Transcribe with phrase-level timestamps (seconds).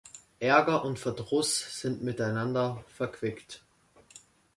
[0.39, 3.61] Ärger und Verdruss sind miteinander verquickt.